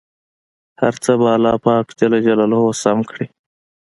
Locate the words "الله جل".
1.89-2.13